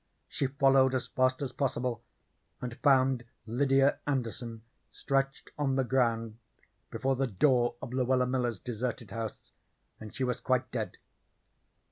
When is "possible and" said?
1.51-2.75